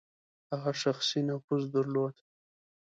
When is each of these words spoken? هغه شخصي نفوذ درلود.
هغه 0.51 0.71
شخصي 0.83 1.19
نفوذ 1.29 1.63
درلود. 1.75 2.15